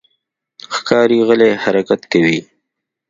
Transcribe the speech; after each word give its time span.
ښکاري 0.75 1.19
غلی 1.27 1.51
حرکت 1.63 2.01
کوي. 2.11 2.39